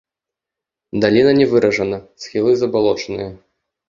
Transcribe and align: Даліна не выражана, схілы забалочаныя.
Даліна 1.03 1.31
не 1.39 1.45
выражана, 1.51 1.97
схілы 2.23 2.51
забалочаныя. 2.63 3.29